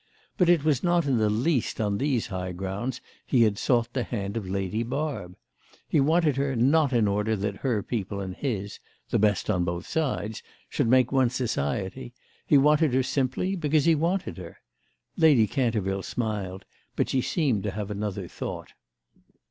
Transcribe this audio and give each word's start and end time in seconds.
But 0.35 0.49
it 0.49 0.63
was 0.65 0.81
not 0.83 1.05
in 1.05 1.19
the 1.19 1.29
least 1.29 1.79
on 1.79 1.99
these 1.99 2.25
high 2.33 2.53
grounds 2.53 3.01
he 3.23 3.43
had 3.43 3.59
sought 3.59 3.93
the 3.93 4.01
hand 4.01 4.35
of 4.35 4.49
Lady 4.49 4.81
Barb. 4.81 5.35
He 5.87 5.99
wanted 5.99 6.37
her 6.37 6.55
not 6.55 6.91
in 6.91 7.07
order 7.07 7.35
that 7.35 7.57
her 7.57 7.83
people 7.83 8.19
and 8.19 8.35
his—the 8.35 9.19
best 9.19 9.47
on 9.47 9.63
both 9.63 9.85
sides!—should 9.85 10.87
make 10.87 11.11
one 11.11 11.29
society; 11.29 12.15
he 12.47 12.57
wanted 12.57 12.95
her 12.95 13.03
simply 13.03 13.55
because 13.55 13.85
he 13.85 13.93
wanted 13.93 14.37
her. 14.39 14.57
Lady 15.17 15.45
Canterville 15.45 16.01
smiled, 16.01 16.65
but 16.95 17.07
she 17.07 17.21
seemed 17.21 17.61
to 17.61 17.69
have 17.69 17.91
another 17.91 18.27
thought. 18.27 18.73